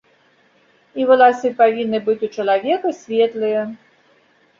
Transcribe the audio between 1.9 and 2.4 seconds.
быць у